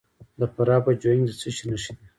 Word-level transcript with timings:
د 0.39 0.41
فراه 0.53 0.81
په 0.85 0.91
جوین 1.01 1.21
کې 1.25 1.29
د 1.31 1.33
څه 1.41 1.49
شي 1.55 1.65
نښې 1.71 1.91
دي؟ 1.97 2.03